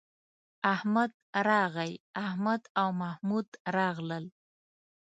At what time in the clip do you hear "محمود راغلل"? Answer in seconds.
3.01-4.25